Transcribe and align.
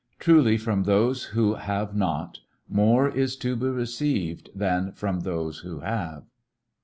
Truly 0.17 0.57
from 0.57 0.85
those 0.85 1.25
who 1.25 1.53
have 1.53 1.95
not 1.95 2.39
more 2.67 3.07
is 3.07 3.35
to 3.35 3.55
be 3.55 3.67
received 3.67 4.49
than 4.55 4.93
from 4.93 5.19
those 5.19 5.59
who 5.59 5.81
have. 5.81 6.23